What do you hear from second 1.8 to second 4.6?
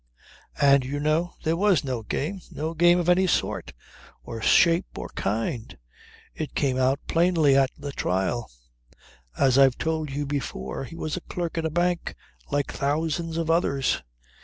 no game, no game of any sort, or